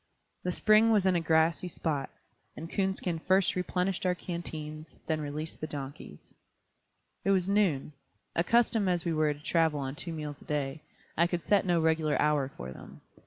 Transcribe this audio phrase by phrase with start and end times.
[0.41, 2.09] The spring was in a grassy spot,
[2.57, 6.33] and Coonskin first replenished our canteens, then released the donkeys.
[7.23, 7.93] It was noon.
[8.35, 10.81] Accustomed as we were to travel on two meals a day,
[11.15, 13.01] I could set no regular hour for them.